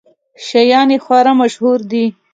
[0.45, 2.05] شیان یې خورا مشهور دي.